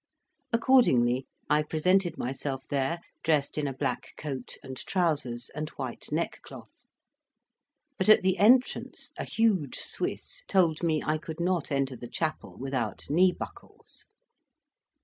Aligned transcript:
Accordingly 0.51 1.27
I 1.47 1.61
presented 1.61 2.17
myself 2.17 2.65
there 2.71 3.01
dressed 3.23 3.55
in 3.55 3.67
a 3.67 3.73
black 3.77 4.13
coat 4.17 4.57
and 4.63 4.75
trousers 4.75 5.51
and 5.53 5.69
white 5.75 6.07
neckcloth; 6.11 6.71
but 7.99 8.09
at 8.09 8.23
the 8.23 8.39
entrance, 8.39 9.11
a 9.19 9.25
huge 9.25 9.77
Swiss 9.77 10.43
told 10.47 10.81
me 10.81 11.03
I 11.05 11.19
could 11.19 11.39
not 11.39 11.71
enter 11.71 11.95
the 11.95 12.07
chapel 12.07 12.57
without 12.57 13.11
knee 13.11 13.31
buckles. 13.31 14.07